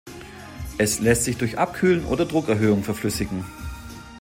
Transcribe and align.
Es 0.79 0.99
lässt 0.99 1.25
sich 1.25 1.37
durch 1.37 1.59
Abkühlen 1.59 2.05
oder 2.05 2.25
Druckerhöhung 2.25 2.81
verflüssigen. 2.83 3.45